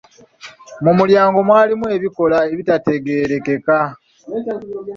Mu 0.83 0.91
mulyango 0.97 1.39
mwalimu 1.47 1.85
ebikoola 1.95 2.37
ebitategeerekeka. 2.53 3.79